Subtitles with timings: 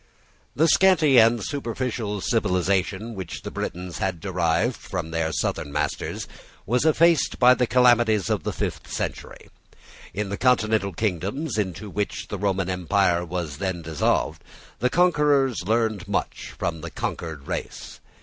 [0.55, 6.27] The scanty and superficial civilisation which the Britons had derived from their southern masters
[6.65, 9.49] was effaced by the calamities of the fifth century.
[10.11, 14.43] In the continental kingdoms into which the Roman empire was then dissolved,
[14.79, 17.99] the conquerors learned much from the conquered race.